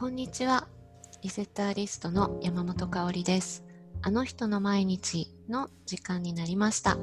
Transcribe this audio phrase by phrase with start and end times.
[0.00, 0.66] こんにちは。
[1.20, 3.66] リセッターリストの山本香里です。
[4.00, 6.96] あの人の毎日の時間になりました。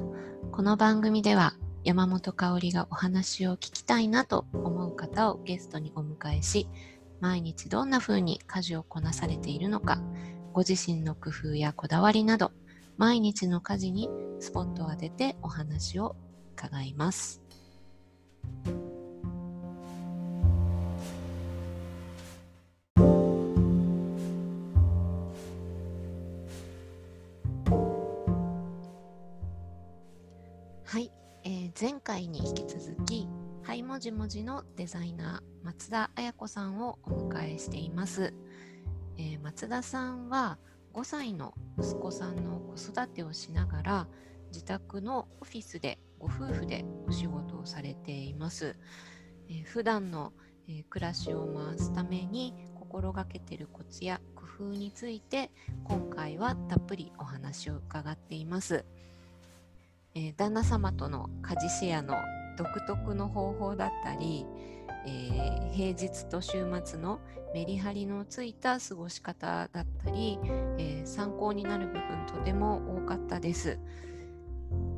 [0.50, 6.66] この番組では山本香里がお話を聞きたいなと思う方をゲストにお迎えし、
[7.20, 10.02] 毎日どんな風に家事をこなされているのか、
[10.52, 12.50] ご自身の工夫やこだわりなど、
[12.96, 14.10] 毎日の家事に
[14.40, 16.16] スポットを当ててお話を
[16.56, 17.42] 伺います。
[32.18, 33.28] 回に引き続き、
[33.62, 38.34] はいもじもじのデザイナー松田彩子さんをお迎えしています。
[39.18, 40.58] えー、松田さんは
[40.94, 44.08] 5歳の息子さんの子育てをしながら
[44.48, 48.74] 自宅のオフィスでご夫婦でお仕事をされています。
[49.48, 50.32] えー、普段の、
[50.66, 55.52] えー、暮らしを回すために心がけているコツや工夫について
[55.84, 58.84] 今回はたっぷりお話を伺っています。
[60.18, 62.16] えー、旦那様との家事シェアの
[62.56, 64.44] 独特の方法だったり、
[65.06, 67.20] えー、平日と週末の
[67.54, 70.40] メリハリのついた過ごし方だったり、
[70.76, 73.78] えー、参考になる部分とても多かったです。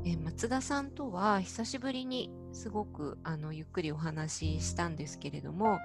[0.07, 5.79] え、松田さんとは久しぶりにすごくあのゆっくりお話ししたんですけれども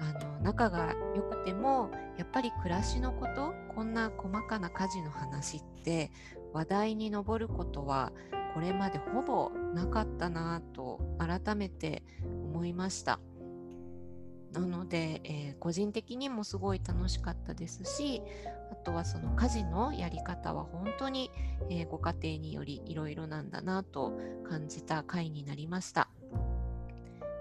[0.00, 6.10] あの仲が良くてもやっぱり暮らしのことこんな細かな家事の話って
[6.54, 8.12] 話題に上ることは
[8.54, 13.20] これまでほぼなかったなと改めて思いました。
[14.52, 18.20] なので、えー、個人的にもすごい楽しかったですし
[18.72, 21.30] あとはその家事のやり方は本当に、
[21.70, 26.08] えー、ご家庭によりいろいろなんだなと感じた回になりました、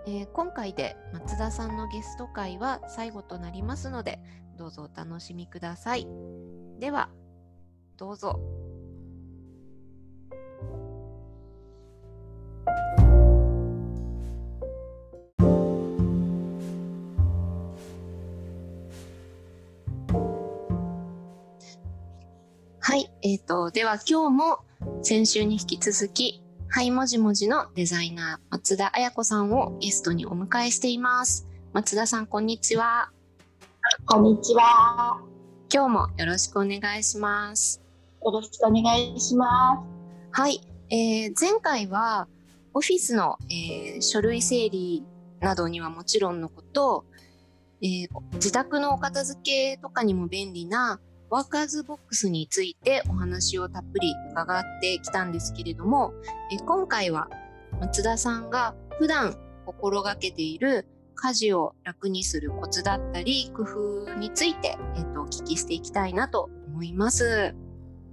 [0.05, 4.19] えー、今回で松田さんのゲスト会は最後となりますので
[4.55, 6.05] どうぞお楽しみください。
[6.79, 7.09] では
[7.97, 8.58] どうぞ。
[23.19, 24.59] はい、えーと、では今日も
[25.03, 31.45] 先週に引き続き、はいもじもじのデザイナー松田彩子さんをゲストにお迎えしています。
[31.73, 33.11] 松田さん、こんにちは。
[34.05, 35.19] こんにちは。
[35.73, 37.81] 今日もよろしくお願いします。
[38.23, 39.83] よろしくお願いしま
[40.33, 40.39] す。
[40.41, 42.29] はい、えー、前回は
[42.73, 45.03] オフィスの、えー、書類整理
[45.41, 47.03] などにはもちろんのこと、
[47.81, 56.11] えー、自宅のお片付けとかにも便利なワーカーズボックスについてお話をたっぷり伺ってきたんですけれども、
[56.51, 57.29] え今回は
[57.79, 59.35] 松田さんが普段
[59.65, 67.53] 心がけている家事を楽にするコツだったり工夫について、えっと、お聞きしていきたいなと思います。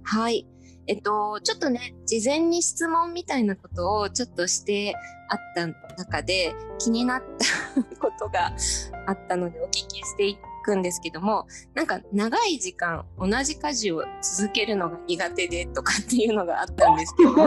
[0.03, 0.45] はい。
[0.85, 4.95] えっと、ちょっとね、事前に質問みたいなことをちょっとして
[5.29, 5.67] あった
[5.97, 8.53] 中で気になったことが
[9.07, 17.45] あったのでお聞きしていってくんですけどもなんか長い時間同じ家事を続けるのが苦手でとかっていうのがあったんですけど うん、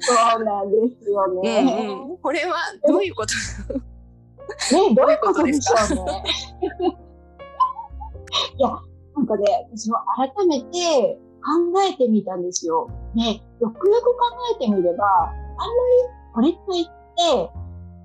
[0.00, 2.56] そうなんですよね、うんうん、これは
[2.88, 3.34] どういうこと？
[3.34, 6.24] ね どういうことでしょうね
[8.56, 8.68] いや
[9.14, 9.44] なんかね
[9.76, 11.50] 私も改めて考
[11.90, 12.88] えてみたんですよ。
[13.14, 14.20] ね、よくよく考
[14.54, 17.50] えてみれば、あんまりこれといって、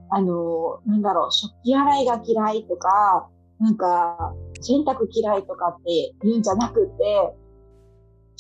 [0.10, 7.04] あの、なんだろう、食器洗いが嫌いとか、なんか、洗濯嫌いとかって言うんじゃなくて、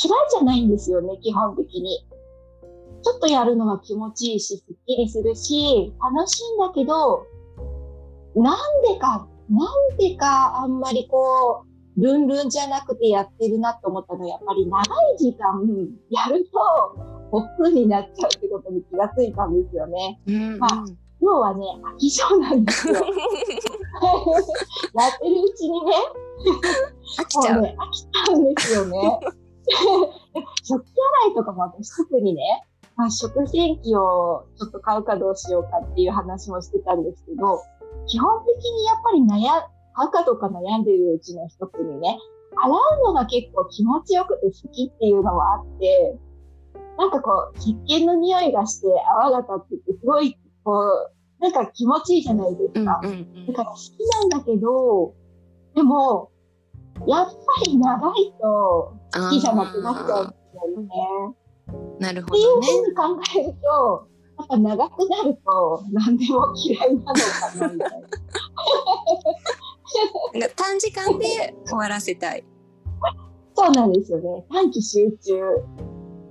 [0.03, 2.05] 嫌いじゃないんですよね、基本的に。
[3.03, 7.25] ちょっとやるのは気持ちいいし、すっきりするし、楽しいんだけど、
[8.35, 16.59] なんでか、なんでかあんまりこう、ルンルンじゃなくてやってるなと思ったのは、やっぱり長い時間やると、
[17.31, 20.19] ホップになっちゃうってことに気がついたんですよね。
[20.28, 20.85] うんうん、まあ
[21.22, 22.96] 要はね、飽き性なんですよ。
[24.93, 25.93] やってるうちにね、
[27.19, 27.61] 飽きちゃう。
[27.61, 29.19] ね、飽きちゃうんですよね。
[30.63, 30.87] 食器
[31.23, 32.63] 洗いとかも私特にね、
[32.95, 37.61] まあ、食洗機をちょっと買うかどうしようかっていう話もしてたんですけど、
[38.07, 39.63] 基本的にやっぱり悩、
[39.93, 42.17] 買うかどうか悩んでるうちの一つにね、
[42.55, 46.17] 洗うのが結構気持ちよくて好きっていうのもあって、
[46.97, 48.87] なんかこう、石鹸の匂いがして
[49.19, 52.99] 泡が立っててすごいこう、なんか気持ちいいじゃないですか。
[53.03, 53.91] うんうんうん、だから好き
[54.22, 55.13] なんだけど、
[55.75, 56.31] でも、
[57.05, 57.34] やっぱ
[57.66, 60.87] り長いと好きじゃなくなっちゃうんですよね。
[61.99, 62.39] なるほど、ね。
[62.39, 63.03] っていうふうに考
[63.37, 64.07] えると、
[64.39, 67.13] やっぱ長くなると何でも嫌いなのか
[67.59, 67.90] なみたい
[70.40, 70.49] な。
[70.49, 72.43] 短時間で終わらせたい。
[73.55, 74.45] そうなんですよね。
[74.51, 75.33] 短期集中。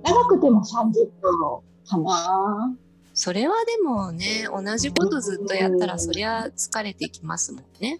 [0.03, 2.77] 長くても30分かな。
[3.19, 7.99] それはでもね、同じことずっとやったら、そりゃ疲れてきますもんね。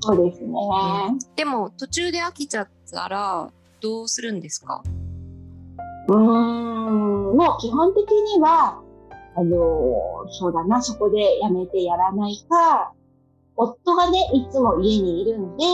[0.00, 0.50] そうですね。
[1.36, 3.50] でも、途中で飽きちゃったら、
[3.82, 4.82] どうするんですか？
[6.08, 8.80] うーん、もう基本的には、
[9.36, 12.92] あのそうだな、そこでやめてやらないか、
[13.56, 15.64] 夫がね、いつも家にいるんで、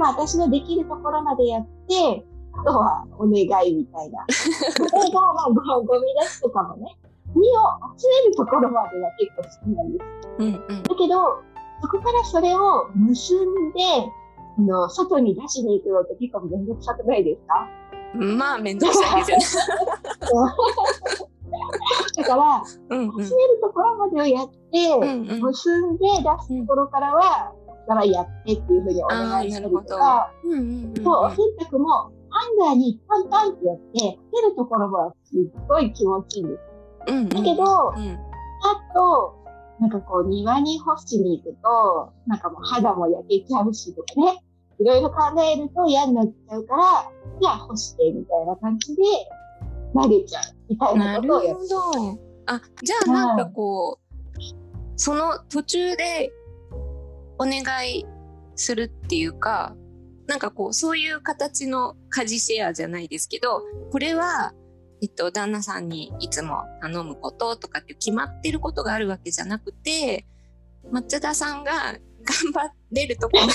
[0.00, 3.34] まあ私のできるところまでやって、あとはお願
[3.64, 4.26] いみたいな。
[4.26, 6.96] 例えば、まあゴ、ゴミ出しとかもね、
[7.34, 7.52] ゴミを
[7.98, 10.04] 集めるところまでは結構好きなんです。
[10.38, 11.42] うんうん、だけど、
[11.82, 13.82] そこからそれを結んで、
[14.58, 17.68] あの、外に出しに行くのって結構めんどくさくないですか？
[18.14, 19.66] まあ、めんどくさいですよね。
[22.16, 24.56] だから、うんうん、集めるところまでをやって、
[24.90, 27.52] うんうん、結んで出すところからは、
[27.88, 31.36] からやってっていうふうにお願いしたりとか、そう、お洗
[31.68, 35.38] 濯もハンガーにパンパンってやって、出るところはすっ
[35.68, 36.60] ごい気持ちいいんです。
[37.06, 39.42] うんうん、だけど、うん、あと、
[39.80, 44.42] なんかこう庭に干しに行くと、なんかもう肌も焼けちゃうしとかね、
[44.78, 47.10] いろいろ考えると嫌になっちゃうから、
[47.40, 49.02] じゃあ干してみたいな感じで
[49.94, 51.62] 投げちゃうみたいなことをやって
[52.46, 54.12] あ、じゃあなんかこう、
[54.96, 56.32] その途中で
[57.38, 58.06] お願い
[58.56, 59.74] するっていうか、
[60.26, 64.52] なんかこう、そういう形の家事シェアじゃないですけど、これは、
[65.02, 70.24] えっと、旦那さんにいつも頼むこととかって決まってることがあるわけじゃなくて、
[70.92, 71.72] 松田さんが
[72.22, 73.52] 頑張れるところで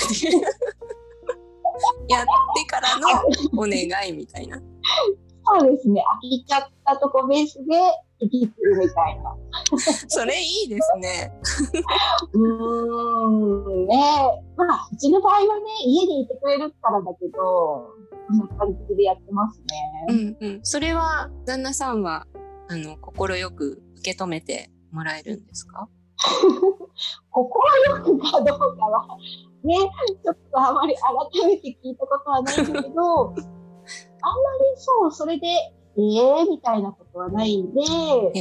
[2.08, 3.08] やってからの
[3.56, 4.60] お願いみたいな。
[5.58, 6.02] そうですね。
[6.02, 7.80] 飽きちゃったとこベースで
[8.20, 9.36] 息するみたいな。
[10.08, 11.32] それいいですね。
[12.32, 15.44] うーん、ねまあ、うちの場合はね、
[15.84, 19.66] 家にいてくれるからだけど、こんな感じでやってますね。
[20.08, 20.60] うんうん。
[20.62, 22.26] それは、旦那さんは、
[22.68, 25.88] あの、快く受け止めてもらえるんですか？
[27.30, 27.44] 快
[28.02, 29.06] くかどうかは、
[29.64, 30.94] ね、ちょっとあまり
[31.32, 33.38] 改めて聞いたことはないんだけど、 あんまり
[34.76, 35.46] そう、それで、
[35.96, 38.38] ええー、みたいなことはないんで、えー、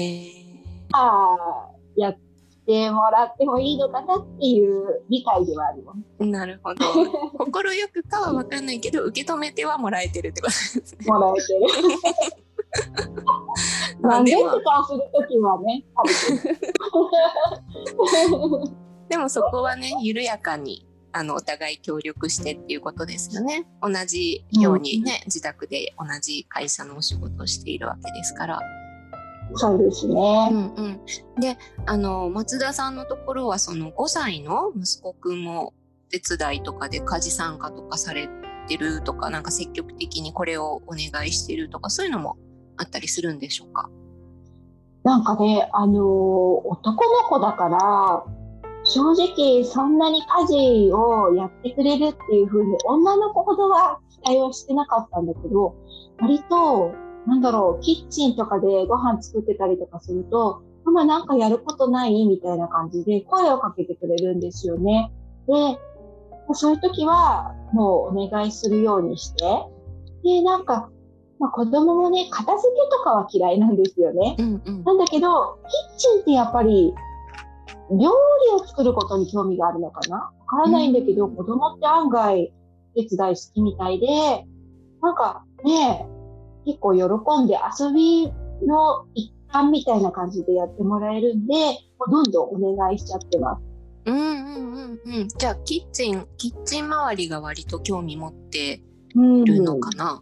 [0.94, 2.18] ああ、やっ
[2.66, 6.26] てもらってもいいのかなっていう理解ではあります。
[6.26, 6.86] なるほど。
[7.40, 11.06] 心よくかは分かんないけど、受け止めてはもらえてるってことですね。
[11.08, 11.62] もらえてる。
[14.02, 15.84] 何でとかするときはね、
[19.10, 20.87] でもそこはね、緩やかに
[21.18, 23.66] あのお互い協力してっていうことですよね。
[23.82, 28.60] 同じようにね、うん、自宅で同じ会社のお仕事をしているわけですから。
[29.56, 30.14] そうですね。
[30.52, 31.02] うんうん、
[31.40, 35.74] であの松田さんのところはその5歳の息子くんも
[36.12, 38.30] 手伝いとかで家事参加とかされ
[38.68, 42.38] てるとかなんか積極的にこれをお願いしてるとかそういうのも
[42.78, 43.90] あったりするんでしょうか？
[45.04, 48.26] なんかね、あのー、男の子だから
[48.88, 55.76] 正直そんなに家事をやってくれるっていう風に女の子ほどは期待はしてなかったんだけど、
[56.20, 56.94] 割と、
[57.26, 65.12] なんだろう、キッチンとかでご飯作ってたりとかすると、ママなんかやることないみたいな感じで声をかけてくれるんですよね。
[65.48, 65.78] で、
[66.54, 69.44] そういう時はもうお願いするようにして、
[70.24, 70.90] で、なんか、
[71.40, 74.38] まあ、子供もね、片付けとかは嫌いなんですよね。
[74.40, 76.94] うんうん、なんだけど、キッチンってやっぱり
[77.92, 78.10] 料理
[78.56, 80.18] を作ることに興味があるのかな？
[80.18, 82.54] わからないんだけど、うん、子供って案外
[82.96, 84.08] 手伝い好きみたいで、
[85.02, 86.08] なんかね、
[86.66, 88.32] 結構喜んで遊び
[88.68, 91.54] の一環みたいな感じでやってもらえるんで、
[92.12, 93.62] どんどんお願いしちゃってます。
[94.06, 95.28] うんうんうんうん。
[95.28, 98.82] じゃあ、キッチン、キッチン周りが割と興味持って
[99.16, 100.20] るのかな、うん、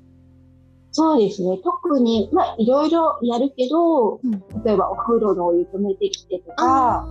[0.92, 1.60] そうですね。
[1.64, 4.32] 特に、まあ、いろいろやるけど、うん、
[4.64, 7.08] 例えばお風呂のお湯止めてきてとか、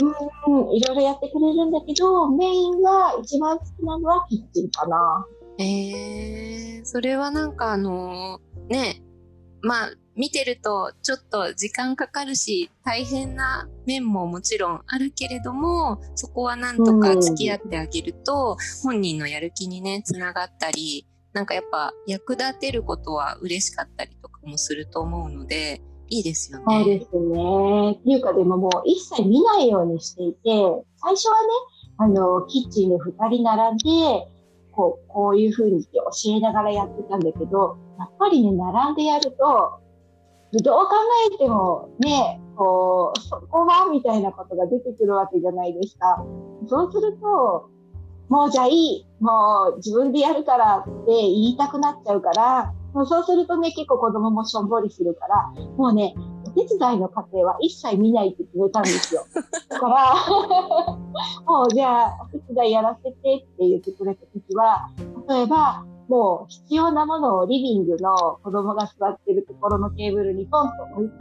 [0.00, 5.26] うん、いろいろやってくれるんだけど、メインが一番好きなのはキッチンかな。
[5.58, 9.02] えー、それはなんかあのー、ね、
[9.60, 26.64] まあ、見てるとちょっと時間かかるし、大変な面ももちろんあるけれども、そこはなんとか付き合ってあげると、うん、本人のやる気にね、つながったり、なんかやっぱ役立てることは嬉しかったりとかもすると思うので、いいですよね。
[26.66, 27.92] そうですね。
[27.92, 30.40] っていうかでももう一切見ないようにしていて、
[30.96, 31.48] 最初はね、
[31.98, 34.28] あの、キッチンで二人並んで、
[34.72, 35.90] こう、こういうふうに教
[36.36, 39.80] えながらやってたんだけど、やっぱりね、並んでやると、
[40.62, 40.90] どう考
[41.34, 46.24] えてもね、こう、そこはみたいなことが出てくるわけじゃないですか。
[46.68, 47.68] そうすると、
[48.28, 56.14] もうじゃあいい、もう自分でやるからって言いたくなっちゃうから、もうそうするとね、結構子供もしょんぼりするから、もうね、
[56.46, 59.22] お手伝いの過程は一切見ないって決めたんですよ。
[59.68, 60.14] だから、
[61.46, 64.88] もうじゃあお手伝いやらせてって言ってくれた時は、
[65.28, 71.16] 例えば、もう必要なものをリビングの子供が座ってるところのテーブルにポンと置いて、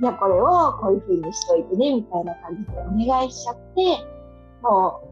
[0.00, 0.46] じゃあこれを
[0.80, 4.06] こういう風にしといてね、みたいな感じでお願いしちゃって、
[4.62, 5.02] も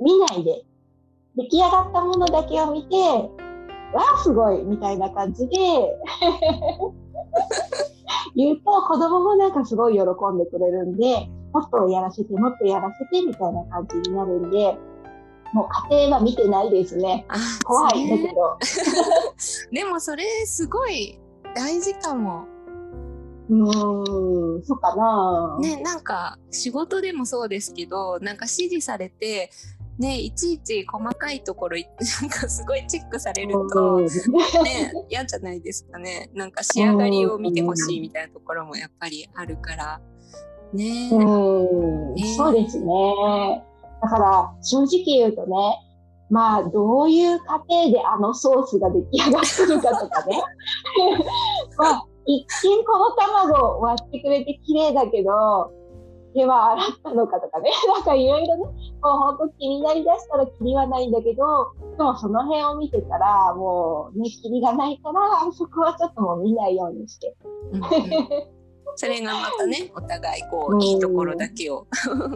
[0.00, 0.64] う見ないで、
[1.36, 2.96] 出来上がったものだけを見て、
[3.94, 5.56] わあ、すごいみたいな感じで
[8.36, 14.76] 言うと子供もなんかすごい喜んでくれるんで、もっとやらせて、もっとやらせてみたいな感じになるんで、
[15.52, 17.24] もう家庭は見てないですね。
[17.64, 18.58] 怖いんだけど。
[19.70, 21.20] でもそれすごい
[21.54, 22.46] 大事かも。
[23.48, 25.58] うん、そうかな。
[25.60, 29.50] ね、なんか仕事でもそうですけど、なんか指示されて、
[29.98, 31.76] ね、いちいち細かいところ
[32.20, 34.08] なんかすごいチェックされると、ね、
[35.08, 36.30] 嫌じゃないですかね。
[36.34, 40.00] なんか仕上がりを見てほしいみたいなところもやっぱりあるから。
[40.72, 43.64] ね、うん、そうですね。
[44.02, 45.56] だから正直言うとね
[46.28, 50.42] まあどういう過程であのソースが出来上がってるかとかね。
[51.78, 52.46] まあ一
[52.78, 55.70] 見この卵割ってくれて綺麗だけど
[56.34, 65.20] 手は洗ったのかとかね、 なんかいろいろね、もう本当気になりだしたら気にはないんだけど、でもその辺を見てたら、もうね、気にがないから、
[65.52, 67.34] そこはちょっともう見ないようにして。
[67.72, 67.82] うんうん、
[68.96, 71.86] それがまたね、お互いこう、いいところだけを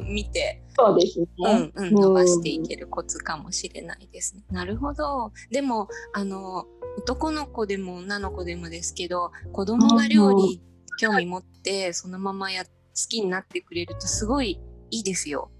[0.09, 1.27] 見て、そうですね。
[1.75, 4.45] うんうん、伸ばしていけるコツかもしれないですね。
[4.51, 5.33] なるほど。
[5.51, 6.67] でも、あの、
[6.99, 10.61] 男の子でも女の子でもですけど、子供が料理
[10.99, 12.67] 興味持って、そのままやっ
[13.07, 15.51] きになってくれるとすごいいいですよ。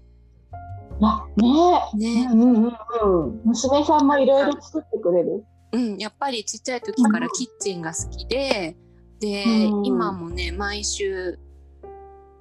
[1.01, 2.25] あね。
[2.25, 5.45] ね、うんうんうん、娘さんもいろいろ作ってくれる。
[5.71, 8.75] うん、やっぱりちっちゃい時からキッチンが好きで、
[9.19, 11.39] で、うん、今もね、毎週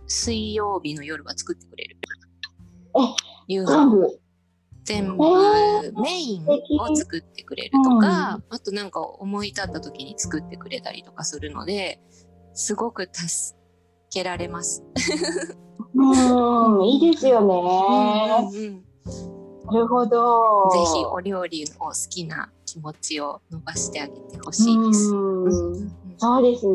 [0.07, 1.97] 水曜日の夜は作ってくれる。
[3.47, 4.19] 夕飯。
[4.85, 5.25] 全部。
[6.00, 12.00] メインを作ってくれるとか、うん、あとなんか思い立った時に作ってくれたりとかするので
[12.55, 13.58] すごく助
[14.11, 14.85] けられます。
[15.95, 17.55] うん、いいですよね。
[18.53, 18.85] うんうん、
[19.67, 20.71] なるほど。
[20.71, 25.09] ぜひお料理を好きな気持ちを伸ばしてあげてほしいです。
[26.19, 26.75] そうですね。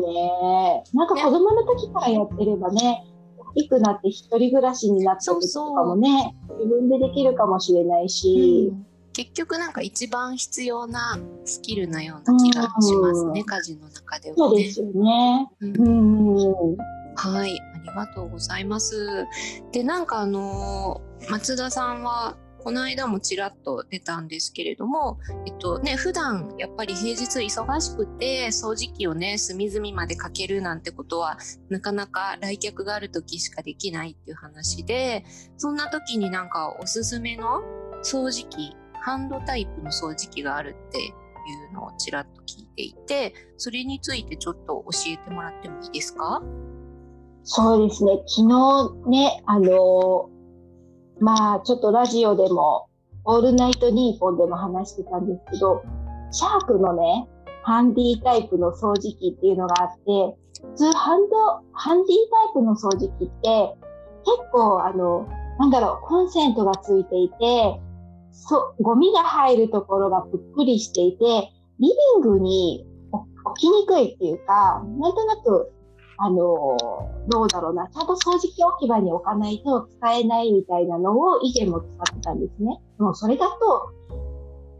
[0.94, 3.04] なんか子供の時からやってればね、
[3.38, 15.48] 大きくなって一人暮らしになった時とかもね自分でできるかもしれないし、うん、結局なんか一番必要なスキルなような気がしますね、家事の中では、ね、そうですよね。
[15.60, 16.76] うん、うん
[17.16, 19.26] はい、ありがとうございます。
[19.72, 31.36] で、なんかあの松田さんはこの間もちらっと出たんですけれども、えっとね、普段やっぱり平日忙しくて掃除機をね、隅々までかけるなんてことは
[31.68, 35.24] なかなか来客がある時しかできないっていう話で、
[35.58, 37.62] そんな時になんかおすすめの
[38.02, 41.10] 掃除機、ハンドタイプの掃除機があるってい
[41.70, 46.42] うのをちらっと聞いていて、それについてちょっと教えてもらってもいいですか？
[47.44, 48.22] そうですね。
[48.26, 50.30] 昨日ね、あの
[51.20, 52.88] まあ、ちょっとラジオでも、
[53.24, 55.82] オールナイトニーポンでも話してたんですけど、
[56.30, 57.28] シャークのね、
[57.62, 60.36] ハンディタイプの掃除機っていうのがあって、
[60.72, 61.36] 普通ハンド、
[61.72, 63.76] ハンディタイプの掃除機って、
[64.24, 67.80] 結構あの、なんだろう、コンセントがついていて、
[68.32, 72.86] そう、ゴミが入るところがぷっくりしていて、リビングに
[73.44, 75.73] 置きにくいっていうか、なんとなく
[76.24, 76.78] あの、
[77.28, 82.80] どうだろうな、ちゃんと掃除機置き場に置かないと使えないみたいなのを以前も使ってたんですね。
[82.98, 83.90] もうそれだと、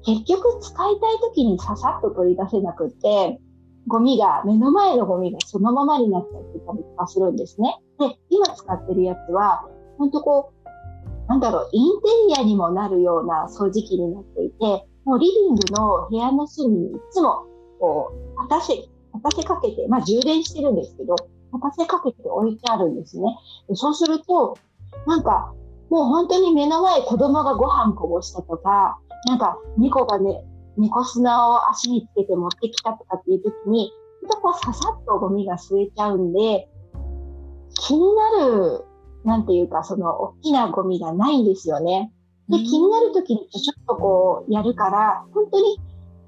[0.07, 3.39] 結局使いたい時にささっと取り出せなくって、
[3.87, 7.79] ゴミが、目の前のゴミがそのままになっちゃってたりとかするんですね。
[7.99, 17.45] で、今使ってるやつは、ほんとこう、なんだろう、インテリアにもなるような掃除機になっていて、もうリビングの部屋の隅にいつも、
[17.79, 18.91] こう、立たせ、立
[19.23, 21.15] たせかけて、まあ充電してるんですけど、
[21.59, 23.37] 立たせかけて置いてあるんですね。
[23.75, 24.57] そうすると、
[25.07, 25.53] なんか、
[25.91, 30.45] もう本当に目の前子供がご飯こぼしたとか、なんか猫がね、
[30.77, 33.91] 猫砂を足につけて持ってきたとかっていう時に、
[34.23, 36.69] ちょっとこうささっとゴミが吸えちゃうんで、
[37.75, 38.85] 気になる、
[39.25, 42.13] なんていうか、その大きなゴミがないんですよね。
[42.49, 45.79] で、気になる時にちょっとこうやるから、本当に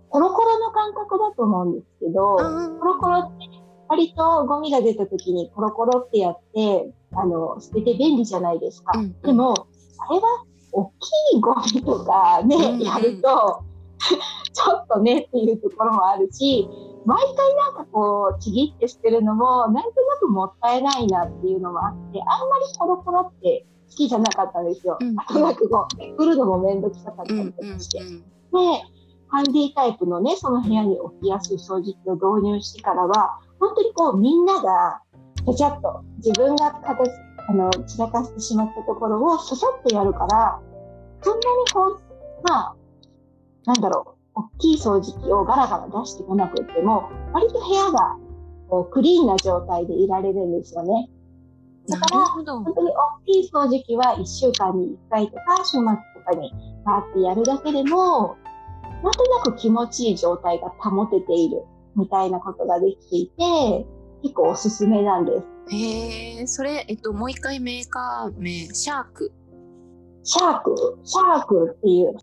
[0.08, 3.55] コロコロの感覚だと思うんですけど、コロコロって
[3.88, 8.98] 割とゴミが出た時にコロコロってやって、あの、捨てて便利じゃないですか。
[8.98, 9.68] うんうん、でも、
[10.08, 10.84] あれは大
[11.32, 13.62] きいゴミとかね、うんうんやると、
[14.52, 16.68] ちょっとねっていうところもあるし、
[17.04, 19.84] 毎回なんかこう、ちぎって捨てるのも、なんとな
[20.18, 24.98] くもったいないなっていうのもあって、あんまりコロコロって好きじゃなかったんですよ。
[25.00, 28.00] うんあとなくこう、めくるのもめんどくさかったりうんうんとかして。
[28.00, 28.58] うんで、
[29.28, 35.00] ハンディタイプのね、その部屋に置きやすい掃除機を導入してからは、本当にこう、みんなが、
[35.46, 40.60] ちゃちゃっと自分が片付あの、散らかしてしまったところをささっとやるから、
[41.22, 42.00] そんなにこう、
[42.48, 42.76] まあ、
[43.66, 48.16] なんだろう、大きい掃除機をガラガラ出してこなくっても、割と部屋が
[48.68, 51.08] こうクリーンな状態でいられるんですよね。
[51.88, 52.26] だから。
[52.26, 55.84] 本当に大きい掃除機は1週間に1回とか週末と
[56.26, 56.52] かに
[56.84, 58.36] バーってやるだけでも、
[59.04, 61.64] なんとなく気持ちいい状態が保てている
[61.96, 63.86] みたいなことができていて、
[64.22, 65.74] 結構おすすめなんです。
[65.74, 69.32] へえ、それ、えっと、もう一回メーカー名、シャーク。
[70.22, 72.16] シャーク、シャークっていう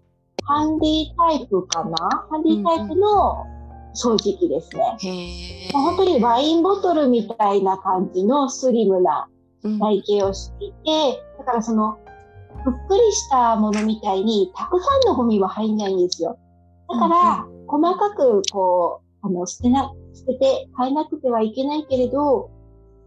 [0.46, 1.96] ハンディタイプかな？
[2.30, 3.46] ハンディタイプの
[3.96, 4.98] 掃除機ですね。
[5.00, 5.74] へえ。
[5.74, 9.30] もう本当にワインボトルみたいな感じのスリムな
[9.64, 11.98] うん体型をしていて、だからその、
[12.66, 16.38] ぷっくりしたものみたいに、たくさんのゴミは入んないんですよ。
[16.90, 22.52] だから、細かく、こう、あの、捨てな、捨てて変えなくてはいけないけれど、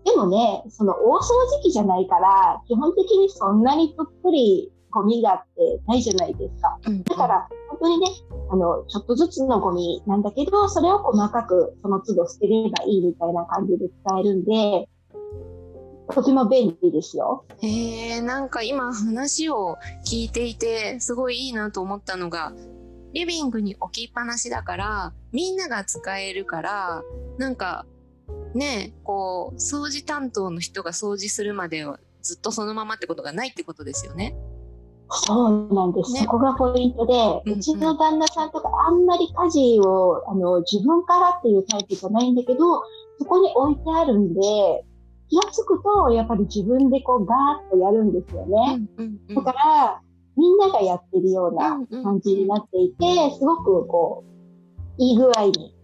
[0.05, 1.23] でもね、その大掃
[1.59, 6.79] 除機じゃないから、基本的にそんなにぷっくりゴミがあってないじゃないですか。
[6.87, 8.07] うんだから、本当にね、
[8.51, 14.89] あの、ちょっとずつのゴミなんだけど、それを細かくその都度捨てればいいみたいな感じで使えるんで、
[16.15, 17.45] とても便利ですよ。
[17.61, 22.53] へえ、なんか今話を聞いていて、すごいいいなと思ったのが、
[23.17, 27.03] リビングに置きっぱなしだから、みんなが使えるから、
[27.39, 27.87] なんか、
[28.55, 34.37] ね、こう、掃除担当の人が掃除するまではずっとそのままってことがないってことですよね。
[35.09, 36.13] そうなんです。
[36.13, 42.83] ねそこがポイントで、うんうんうちの旦那さんとかあんまり家事を、あの、自分からっていうタイプじゃないんだけど、
[43.19, 44.41] そこに置いてあるんで、
[45.31, 48.83] 気がつくと、やっぱり自分でこうガーッとやるんですよね。
[49.35, 50.03] だから、
[50.37, 54.25] みんながやってるような感じになっていて、すごくこ
[54.99, 55.75] う、いい具合に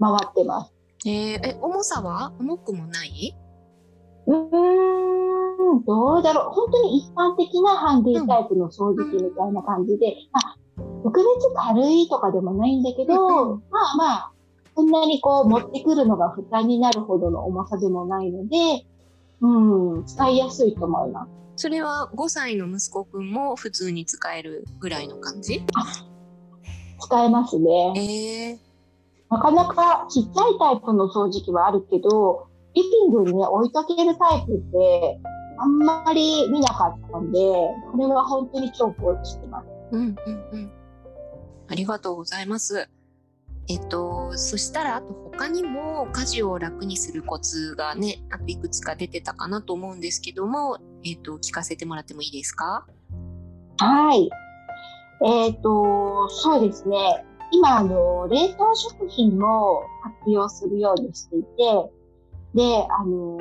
[0.00, 0.74] 回ってます。
[1.06, 1.12] えー
[1.42, 2.32] え、重さは？
[2.38, 3.34] 重くもない？
[4.26, 6.52] うーん、どうだろう。
[6.52, 10.56] 本当に一般的なハンディタイプの掃除機みたいな感じで、まあ、
[11.02, 13.60] 特別軽いとかでもないんだけど、ま
[13.94, 14.32] あまあ、
[14.76, 18.86] そんなにこう持ってくるのが負担になるほどの重さでもないので、
[19.40, 21.30] うん、使いやすいと思います。
[21.56, 25.64] それは5歳の息子くんも普通に使えるぐらいの感じ？
[27.00, 27.70] 使えますね。
[27.96, 28.58] えー、
[29.30, 35.20] なかなかちっちゃいタイプの掃除機はあるけど、リビングにね、置いとけるタイプって、
[35.58, 39.66] あんまり見なかったんで、これは本当に重宝してます。
[39.92, 40.72] うんうんうん。
[41.68, 42.88] ありがとうございます。
[43.68, 52.86] えっと、そしたら、あと他にも家事を楽にするコツがね、あといくつか出てたかなと思うんですけども、えっと、聞かせてもらってもいいですか？
[53.78, 54.30] はい。
[55.24, 57.24] えっ、と、そうですね。
[57.52, 61.46] 今、あの、冷凍食品も活用するようにしていて、
[62.54, 63.38] で、あの、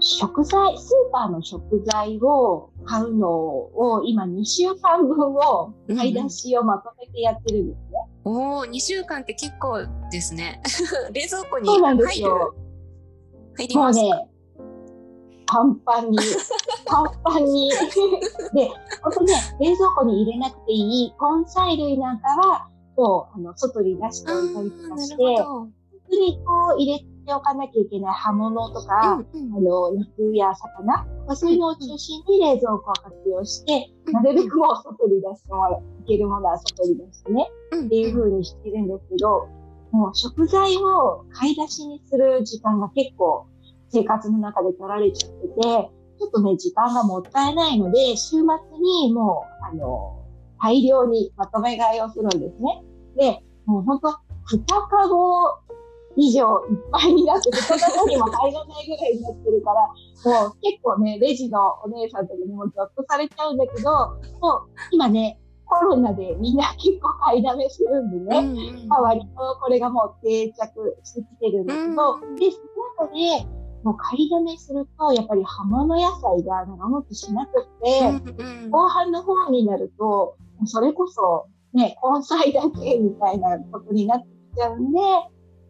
[0.00, 7.84] 食材、スーパーの食材を買うのを、今2週間分を買い出しをまとめてやってるんですね。
[8.24, 10.60] おお、2週間って結構ですね。
[11.12, 12.54] 冷蔵庫にそうなんで入るすよ。
[13.58, 14.31] 入りますか、もうね、
[15.52, 16.16] パンパンに、
[16.88, 17.70] パンパンに。
[18.54, 18.70] で、
[19.02, 25.72] 本当ね、冷蔵庫に入れなくていい根菜類なんかは、もう、あの、外に出してあおいたりとかして、ほ本
[26.10, 28.86] 当にこう入れておかなきゃいけない刃物とど。
[28.86, 39.48] か、うんうんあの、肉や魚、まあ、そういうのを中心に冷蔵庫を活用して、うんなるべくもう外に出してもらう、いけるものは外に出してね、うんっていう風にしてるんですけど、
[39.90, 43.46] もう食材を買い出しにする時間が結構
[43.92, 48.40] 生活の中で取られちゃってて、ちょっとね、時間がもったいないので、週末
[48.80, 50.18] にもう、あの、
[50.60, 52.84] 大量にまとめ買いをするんですね。
[53.16, 54.16] で、もう本当
[54.56, 55.58] 二カゴ
[56.16, 59.88] 以上いっぱいになってて、その中にも入らないぐらいになってるから、
[60.24, 63.90] もう結構ね、レジのお姉さんとかにもゾッとされちゃうんだけど、
[64.40, 72.58] もう今ね、コロナでみんな結構買いだめするんでね、うんうんまあ、割とこれがもう定着してきてるんだけど、うんで、そ
[73.00, 78.70] の中で、もう買いだめすると、やっぱり葉物野菜が長持ちしなくって、うんうん。
[78.70, 84.98] 後半の方になると、それこそ、ね、根菜だけみたいなことになってきちゃうんで、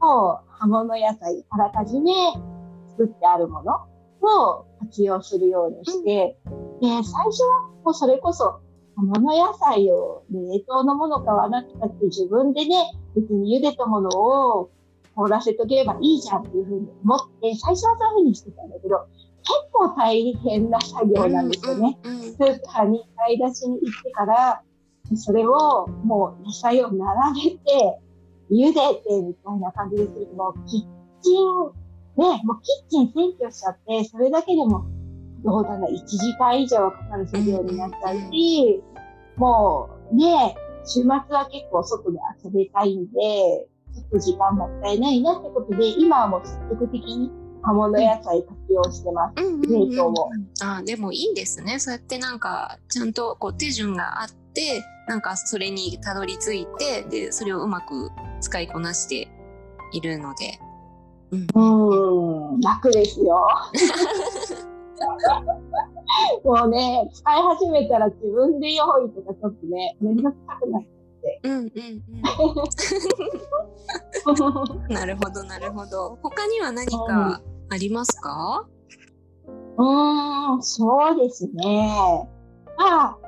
[0.00, 2.12] もう葉物野菜、あらかじめ
[2.90, 3.74] 作ってあるもの
[4.20, 6.36] を活用するようにして、
[6.80, 8.60] で、最初はもうそれこそ、
[8.96, 14.70] 葉物野菜を冷凍のもの買わなくたって自分でね、別に茹でたものを
[15.14, 19.06] 凍らせとければいいじゃんっていうふうに思って、最初はそういうふうにしてたんだけど、
[19.42, 21.98] 結構大変な作業なんですよね。
[22.02, 24.62] うんうんうん、スーパーに買い出しに行ってから、
[25.16, 27.98] それをもう野菜を並べて、
[28.50, 30.80] 茹でてみたいな感じですると、もうキッ
[31.22, 31.36] チン、
[32.16, 34.84] ね、もうキッチン占拠しちゃって、それだけでも、
[35.44, 38.82] どうだろう、1時間以上かかる作業になっちゃうし、
[39.36, 47.30] もうね、週末は結構外で遊びたいんで、ちょっと時間もったいないなってことで、今はもう積極的に
[47.62, 49.34] 葉物野菜活用してます。
[49.36, 50.30] 冷凍も。
[50.62, 51.78] あでもいいですね。
[51.78, 59.28] そうやってなんか、ちゃんとこう手順があって、なんかそれにたどり着いて、で、それをうまく使いこなして
[59.92, 60.58] いるので。
[61.30, 61.46] うん、
[62.52, 63.46] うん楽ですよ。
[66.44, 71.01] もうね、使い始めたら自分で用意とかちょっとね、めんどくさくなっちゃ
[71.42, 71.72] うんうんうん。
[74.94, 76.18] なるほど、なるほど。
[76.22, 78.66] 他には何かありますか、
[79.76, 82.28] うん、ん、そうですね。
[82.78, 83.18] まあ、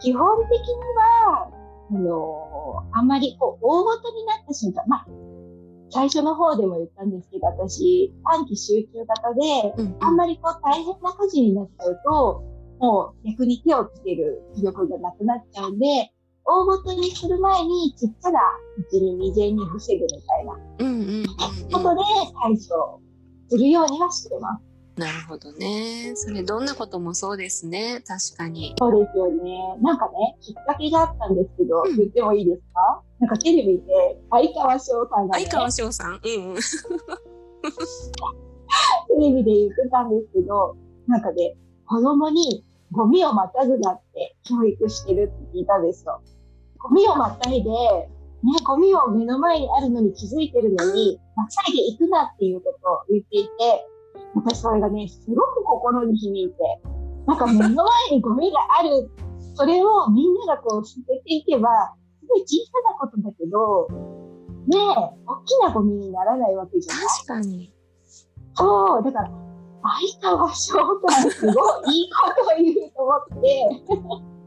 [0.00, 0.58] 基本的に
[0.96, 1.50] は、
[1.90, 5.06] あのあんまりこう、大ごとになった瞬間、まあ、
[5.90, 12.44] 最初の方でも言ったんですけど、私、短期集中型で、うん、あんまりこう大変な家事になっちゃうと、
[12.78, 16.12] もう逆に手をつける気力がなくなっちゃうんで、
[16.50, 18.40] 大ごとにする前にちっちゃな
[18.78, 20.52] うちに未然に防ぐみたいな
[21.76, 22.00] ことで
[22.42, 23.02] 対処
[23.50, 24.64] するようにはしてます。
[24.98, 26.12] なるほどね。
[26.16, 28.02] それどんなこともそうですね。
[28.06, 28.74] 確かに。
[28.78, 29.58] そうですよね。
[29.82, 33.82] なんかね、きっかけがあったんですけど、うん、言ってもいいですかなんかテレビで
[34.30, 36.20] 相川翔さんが、ね、相川翔さんうん。
[36.20, 36.30] テ
[39.18, 46.22] レビで言ってたんですけど、なんかね、子供にゴミをまたぐなって教育してるって聞いたんですよ。
[46.80, 48.08] ゴミをまたいで、ね、
[48.64, 53.50] ゴミを目の前にあるのに気づいてるのに、またいで行くなっていうことを言っていて、
[54.34, 56.54] 私それがね、すごく心に響いて、
[57.26, 59.10] なんか目の前にゴミがある、
[59.54, 63.88] それをみんながこう捨てていけば、すごい小さなことだけど、
[64.68, 67.06] ねえ、大きなゴミにならないわけじゃない？
[67.06, 67.74] 確かに。
[68.54, 69.30] そう、だから、
[70.20, 74.37] 相川翔太すごいいいこと言うと思って、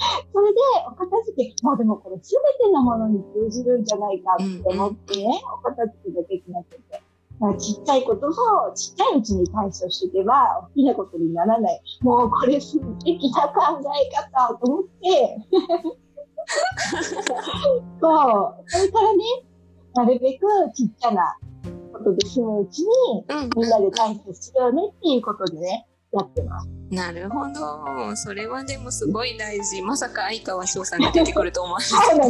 [0.32, 7.02] それで、お片付け、もうでもこれ全てのものに通じるんじゃないかって思ってね、お片付けができなくて。
[7.58, 8.30] ちっちゃいことを
[8.74, 11.80] ちっちゃいうちに対処していけば、大きなことにならない。
[12.02, 15.38] もうこれ素敵な考え方と思って、
[17.98, 19.24] そう、それからね、
[19.94, 21.38] なるべくちっちゃな
[21.94, 23.24] ことで済むうちに、
[23.56, 26.68] みんなで対処しようねっていうことでね、やってます。
[26.90, 28.16] なるほど。
[28.16, 29.80] それはでもすごい大事。
[29.82, 32.26] まさか相川翔さんが出てくると思わなかった。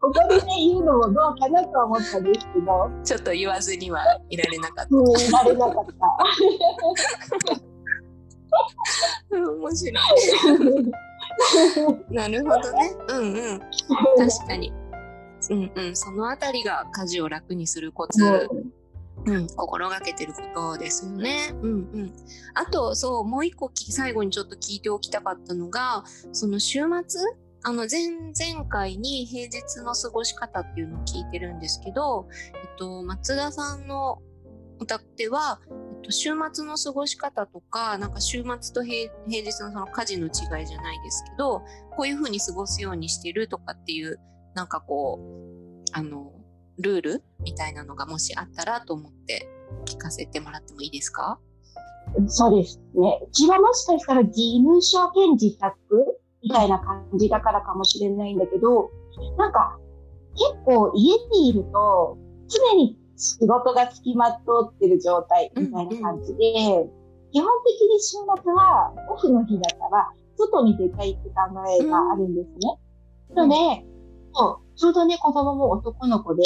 [0.00, 2.90] ここでね、言うのもどうかなと思ったんですけど。
[3.04, 4.96] ちょっと言わずにはいられなかった。
[4.96, 5.92] うん、いられなかった。
[9.36, 9.94] 面白い。
[12.10, 12.96] なるほどね。
[13.08, 13.60] うんうん。
[13.60, 14.72] 確かに。
[15.50, 15.96] うんうん。
[15.96, 18.48] そのあたりが家事を楽にするコツ。
[19.26, 21.52] うん、心がけてることですよね。
[21.62, 22.12] うんうん。
[22.54, 27.20] あと、そう、もう一個最後にちょっと聞いておきたかったのが、その週末
[27.68, 34.22] あの前々回に平日の過ごし方っていうのを聞いてるんですけど、えっと、松田さんの
[34.78, 41.64] お宅では、えっと、週末の過ごし方とか、なんか週末と平日のその家事の違いじゃないですけど、
[41.96, 44.20] こういうふうに過ごすようにしてるとかっていう、
[44.54, 46.32] なんかこう、あの、
[46.78, 49.48] ルールみたいなのがもしあったらと思って
[49.84, 51.38] 聞かせてもらってもいいですか？
[52.28, 53.20] そうですね。
[53.26, 55.74] うちはもしかしたら事務所兼自宅
[56.42, 58.90] みたいな感じだからかもしれないんだけど、
[59.36, 59.78] なんか
[60.34, 66.90] 結構家にいると常に仕事が付きまとってる状態みたいな感じで、うんうん、
[67.32, 71.34] 基本的に週末はオフの日だから外に出たいって考
[71.80, 72.78] えがあるんですね。
[73.30, 73.84] うん、なので、
[74.34, 76.42] もうちょうどね、子供も男の子で、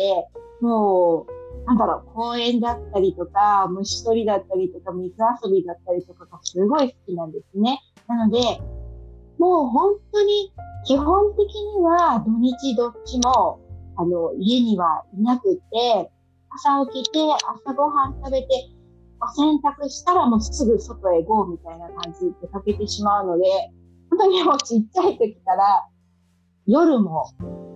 [0.61, 5.15] もう、なんだろう、公園だったりとか、虫取りだったりとか、水
[5.45, 7.81] 遊びだったりとかがすごい好きなんですね。
[8.09, 8.39] なので、
[9.39, 10.53] もう本当に
[10.87, 13.59] 基本的には土日どっちも、
[13.97, 16.11] あの、家にはいなくて、
[16.51, 17.19] 朝起きて、
[17.65, 18.49] 朝ごはん食べて、
[19.23, 23.45] お洗濯したらもうすぐ外へ行こうみたいな感じでかけてしまうので、
[24.11, 25.87] 本当にもうちっちゃい時から
[26.71, 27.33] 夜も、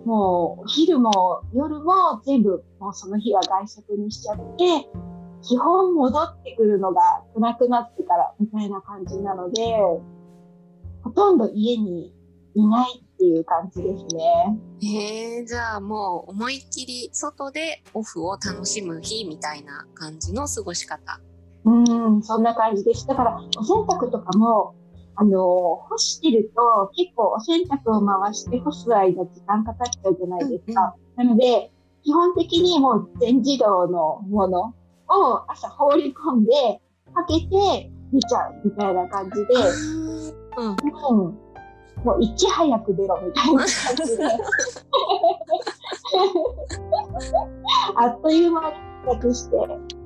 [0.07, 4.89] もうお昼も夜も全部もうその日は外食にしちゃって、
[5.43, 7.03] 基本戻ってくるのが
[7.35, 9.63] 暗くなってからみたいな感じなので、
[11.03, 12.15] ほとんど家に
[12.55, 14.59] いないっていう感じですね。
[14.81, 21.21] へえじゃあもう思いっきり外でオフを楽しむ日みたいな感じの過ごし方。
[21.65, 23.07] うん、そんな感じです。
[23.09, 24.75] だから、お洗濯とかも、
[25.17, 30.95] あの、干してると結構お洗濯を回して干す間時間かかっちゃうじゃないですか。
[31.17, 31.71] なので、
[32.03, 34.75] 基本的にもう全自動のもの
[35.09, 36.81] を朝放り込んで、
[37.15, 39.47] かけて見ちゃうみたいな感じで、
[40.57, 41.35] うん、うん、
[42.05, 43.67] もういち早く出ろみたいな感
[44.07, 44.25] じで
[47.97, 49.57] あっという間に帰宅して。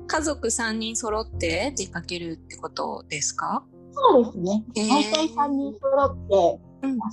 [0.07, 3.63] 家族3人揃って出かけるってことですか？
[3.99, 4.63] そうですね。
[4.75, 6.59] 大体3人揃って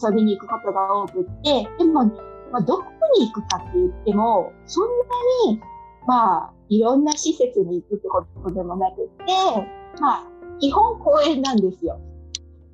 [0.05, 2.05] 遊びに行くことが多くって、でも、
[2.53, 2.85] まあ、どこ
[3.19, 4.89] に行くかって言っても、そん
[5.49, 5.61] なに、
[6.07, 9.33] まあ、いろんな施設に行くってことでもなくて、
[10.01, 10.27] まあ、
[10.61, 12.01] 基本公園なんですよ。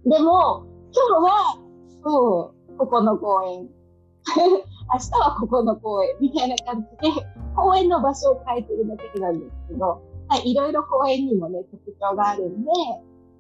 [0.05, 1.63] でも、今日は
[2.05, 3.69] うん、ここの公園。
[4.93, 12.71] 明日はここの公園みたいな感じで、公園の場所を変えてるだけなんですけど、はい、いろいろ公園にもね、特徴があるんで、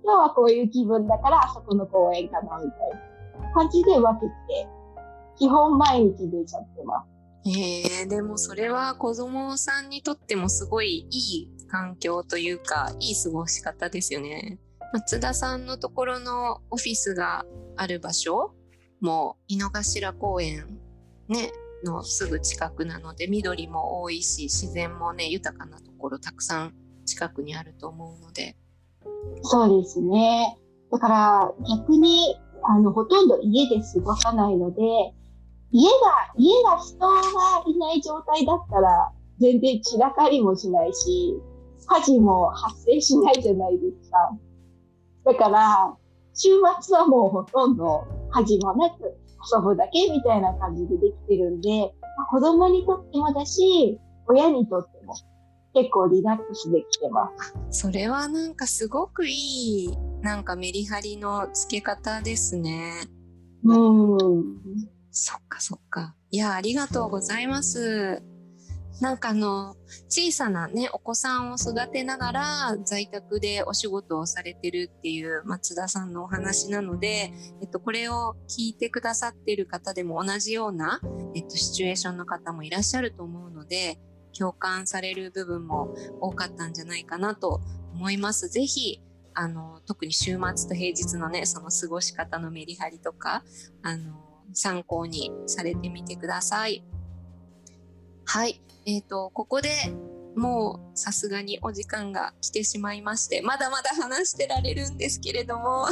[0.05, 4.69] 今日はこういう気分だからあそこの公園かな、みたいな感じで分けて、
[5.37, 7.09] 基本毎日出ちゃってます。
[7.45, 14.59] えー、でもそれは子供さんにとってもすごいいい環境というか、いい過ごし方ですよね。
[14.93, 18.55] 松田さんのところのオフィスがある場所
[19.01, 20.79] も井の頭公園、
[21.29, 21.51] ね、
[21.83, 26.75] のすぐ近くなので緑も多いし自然もね豊かなところたくさん
[27.07, 28.57] 近くにあると思うので
[29.43, 30.59] そうですね
[30.91, 34.83] だから逆にあのほとんど家で過ごさないので
[35.71, 37.21] 家が家が人が
[37.67, 41.35] いない状態だったら全然散らかりもしないし
[41.87, 44.39] 火事も発生しないじゃないですか。
[45.25, 45.97] だから、
[46.35, 46.49] 週
[46.81, 49.03] 末はもうほとんど恥もなく
[49.55, 51.93] 遊ぶだけみたいな感じでできてるんで、
[52.31, 54.92] 子供にとってもだし、親にとっ
[55.75, 57.31] 結構リラックスできてま
[57.71, 57.83] す。
[57.83, 62.93] それはなんかすごくいい、なんかメリハリの付け方ですね。
[63.65, 64.57] うん。
[65.11, 66.15] そっかそっか。
[66.31, 68.23] いや、ありがとうございます。
[69.03, 69.75] なんかあの
[70.09, 81.01] 小さなねお子さんを育てながら在宅でお仕事をされてるっていう松田さんのお話なので、えっと、これを聞いてくださってる方でも同じような、
[81.35, 83.99] えっと、シチュエーションの方もいらっしゃると思うので
[84.37, 87.61] 共感される部分も多かったんじゃないかなと
[87.95, 88.49] 思います。
[88.49, 89.01] ぜひ
[89.35, 93.45] あの特に週末と平日のねその過ごし方のメリハリとか
[93.83, 94.15] あの
[94.53, 96.85] 参考にされてみてください。
[98.25, 98.61] はい。
[98.87, 99.71] え、ー、と、ここで
[100.37, 105.87] もうさすがにお時間が来てしまいまして、まだまだ話してられるんですけれども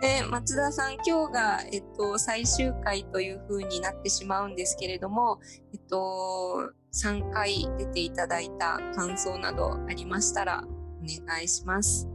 [0.00, 5.38] で 松田さん、今日が、えっと、最終回という風になってしまうんですけれども、
[5.72, 12.06] えっと、3回出ていただいた感想などありましたらお願いします。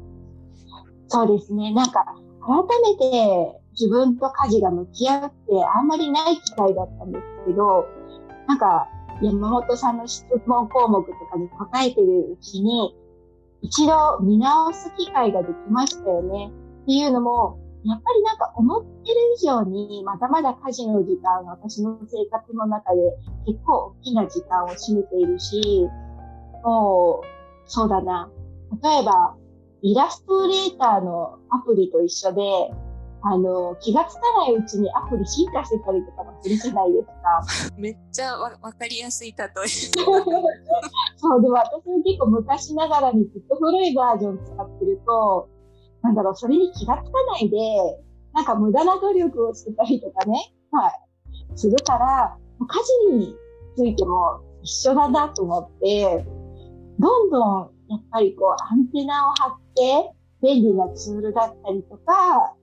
[1.07, 1.73] そうですね。
[1.73, 2.05] なんか、
[2.45, 5.35] 改めて自分と家事が向き合って
[5.75, 7.87] あんまりない機会だったんですけど、
[8.47, 8.87] なんか、
[9.21, 12.95] 山本さんの質問項目とかに答えてるうちに、
[13.61, 16.51] 一度見直す機会ができましたよね。
[16.83, 23.01] っていうのも、やっぱりなんか思ってる以上に、まだまだ家事の時間、私の生活の中で
[23.45, 25.87] 結構大きな時間を占めているし、
[26.63, 27.27] もう、
[27.65, 28.29] そうだな。
[28.83, 29.35] 例えば、
[29.81, 32.41] イラストレーターのアプリと一緒で、
[33.21, 37.73] あの、気がつかないうちにアプリ進化してたりとかもするじゃないですか。
[37.77, 39.47] めっちゃわかりやすい例え。
[41.17, 45.49] そう、でも私も結構昔ながらにずっと古いバージョン使ってると、
[46.03, 47.57] なんだろう、それに気がつかないで、
[48.33, 50.91] なんか無駄な努力をしてたりとかね、はい、
[51.55, 53.35] するから、家事に
[53.75, 56.25] ついても一緒だなと思って、
[56.99, 62.53] どんどんやっぱりこうアンテナを張って、便利なツールだったりとか、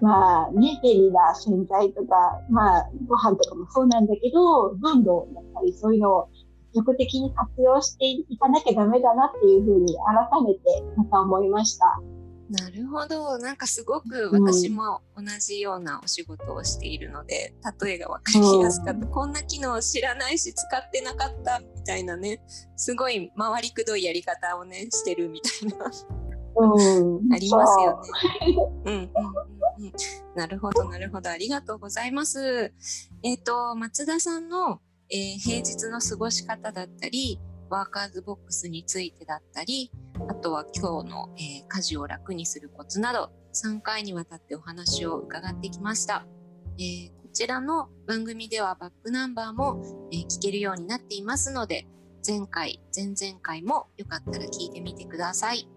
[0.00, 6.28] まあね、便利な洗剤とか、まあご飯とかもそうなんだけど、どんどんやっぱりそういうのを
[6.72, 9.96] 積極的に活用していかなきゃダメだなっていうふうに
[10.30, 10.60] 改めて
[10.96, 12.00] また思いました。
[12.50, 13.38] なるほど。
[13.38, 22.40] なんかすごく私も同じようなお仕事をしているので、うん、例えが分かりやすかった、こんな機能知らないし使ってなかったみたいなね、
[22.76, 25.90] すごい回りくどいやり方をね、してるみたいな。
[26.56, 28.56] うん、ありますよね。
[28.84, 29.08] うんうん
[29.80, 29.92] うん、
[30.34, 32.72] なるほどなるほどありがとうございます。
[33.22, 34.80] えっ、ー、と松田さんの、
[35.10, 37.38] えー、平日の過ごし方だったり
[37.70, 39.92] ワーカーズボックスについてだったり
[40.28, 46.26] あとは今日の、えー、家事を楽にするコツなど3回にわたってお話を伺ってきました。
[46.78, 51.86] えー、こちらの番組ではバックナンバーも、えー、聞けるようになっていますので、
[52.26, 55.68] 前回、前々回もよかったら聞いてみてください。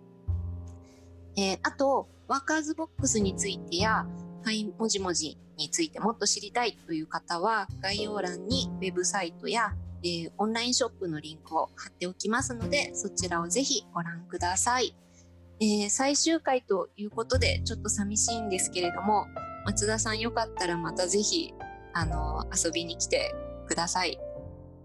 [1.37, 4.05] え、あと、ワーカーズボックスについてや、
[4.43, 14.95] はい、もじもじについてもっと知りたいという方は、概要欄にウェブサイトや、えー、オンラインショップのリンクを貼っておきますので、そちらをぜひご覧ください。
[15.59, 19.27] えー、最終回ということで、ちょっと寂しいんですけれども、
[19.65, 21.53] 松田さんよかったらまたぜひ、
[21.93, 23.35] あの、遊びに来て
[23.67, 24.19] ください。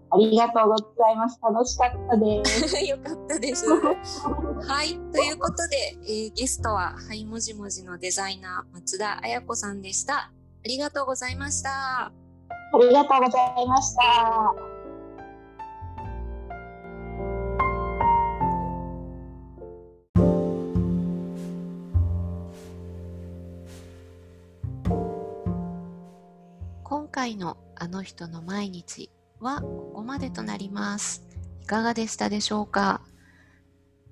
[0.09, 1.39] ありがとうございます。
[1.41, 2.77] 楽しかったです。
[2.85, 3.65] よかったです。
[3.73, 4.97] はい。
[5.11, 10.15] ということで、えー、ゲストは、はいもじもじのデザイナー、松田彩子さんでした。
[10.17, 10.31] あ
[10.63, 12.05] りがとうございました。
[12.05, 12.11] あ
[12.79, 14.66] りがとうございました。
[27.17, 31.25] 回のあの人の毎日はここまでとなります。
[31.63, 33.01] いかがでしたでしょうか、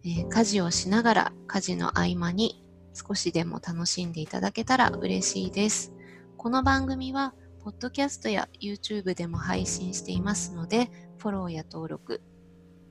[0.03, 2.65] えー、家事をしながら家事の合間に
[2.95, 5.93] 少しでも楽しんでいただけたら嬉しいです。
[6.35, 10.89] この番組は、ポッドキャストや YouTube でも配信していますので、
[11.19, 12.23] フォローや登録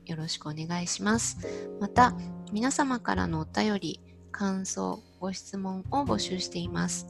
[0.05, 1.39] よろしくお願いします。
[1.81, 2.15] また、
[2.53, 3.99] 皆様からのお便り、
[4.31, 7.07] 感想、ご質問を募集しています。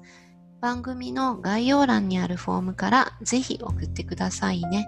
[0.62, 4.88] 番組の概要欄にあるフォームからぜひ送ってくださいね。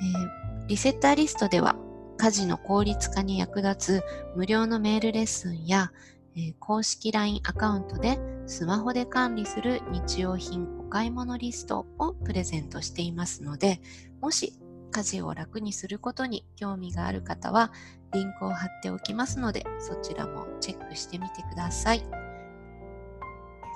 [0.00, 1.76] えー、リセッターリストでは
[2.16, 4.04] 家事の効率化に役立つ
[4.36, 5.92] 無料のメールレッスンや、
[6.36, 13.80] えー、公式 LINE アカウントでスマホで管理する日用品お買い物リストをプレゼントしていますので、
[14.20, 14.54] もし
[14.90, 17.72] 家事を楽にすることに興味がある方は
[18.12, 22.27] リンクを貼っておきますのでそちらもチェックしてみてください。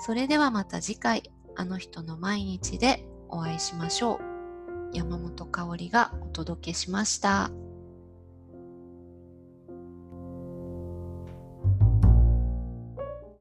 [0.05, 4.97] それではまた次回、あの人の毎日でお会いしましょう。
[4.97, 7.51] 山本香里がお届けしました。